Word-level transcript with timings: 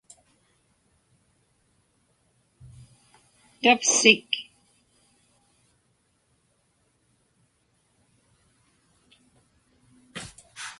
tavsik 3.63 4.29